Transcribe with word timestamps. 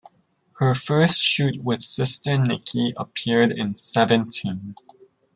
Her 0.53 0.73
first 0.73 1.21
shoot 1.21 1.63
with 1.63 1.83
sister 1.83 2.31
Niki 2.31 2.91
appeared 2.97 3.51
in 3.51 3.75
"Seventeen". 3.75 4.73